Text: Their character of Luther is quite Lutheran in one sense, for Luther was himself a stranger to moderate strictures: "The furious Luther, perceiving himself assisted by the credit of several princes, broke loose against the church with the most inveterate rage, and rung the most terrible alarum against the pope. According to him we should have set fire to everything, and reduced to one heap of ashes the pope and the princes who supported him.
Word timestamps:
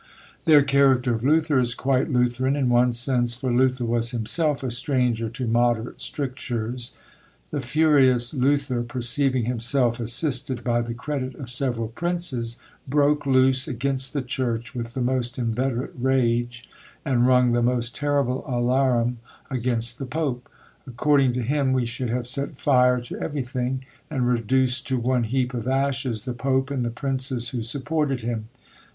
Their 0.45 0.63
character 0.63 1.13
of 1.13 1.23
Luther 1.23 1.59
is 1.59 1.75
quite 1.75 2.09
Lutheran 2.09 2.55
in 2.55 2.69
one 2.69 2.91
sense, 2.91 3.35
for 3.35 3.51
Luther 3.53 3.85
was 3.85 4.09
himself 4.09 4.63
a 4.63 4.71
stranger 4.71 5.29
to 5.29 5.45
moderate 5.45 6.01
strictures: 6.01 6.93
"The 7.51 7.61
furious 7.61 8.33
Luther, 8.33 8.81
perceiving 8.81 9.45
himself 9.45 9.99
assisted 9.99 10.63
by 10.63 10.81
the 10.81 10.95
credit 10.95 11.35
of 11.35 11.51
several 11.51 11.87
princes, 11.87 12.57
broke 12.87 13.27
loose 13.27 13.67
against 13.67 14.11
the 14.13 14.23
church 14.23 14.73
with 14.73 14.95
the 14.95 15.01
most 15.01 15.37
inveterate 15.37 15.93
rage, 15.95 16.67
and 17.05 17.27
rung 17.27 17.51
the 17.51 17.61
most 17.61 17.95
terrible 17.95 18.43
alarum 18.47 19.19
against 19.51 19.99
the 19.99 20.07
pope. 20.07 20.49
According 20.87 21.33
to 21.33 21.43
him 21.43 21.73
we 21.73 21.85
should 21.85 22.09
have 22.09 22.25
set 22.25 22.57
fire 22.57 22.99
to 23.01 23.19
everything, 23.19 23.85
and 24.09 24.27
reduced 24.27 24.87
to 24.87 24.97
one 24.97 25.25
heap 25.25 25.53
of 25.53 25.67
ashes 25.67 26.25
the 26.25 26.33
pope 26.33 26.71
and 26.71 26.83
the 26.83 26.89
princes 26.89 27.49
who 27.49 27.61
supported 27.61 28.23
him. 28.23 28.47